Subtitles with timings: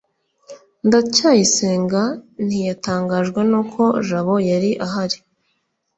[0.87, 2.01] ndacyayisenga
[2.45, 5.17] ntiyatangajwe nuko jabo yari ahari